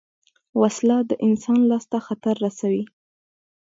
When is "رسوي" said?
2.45-2.83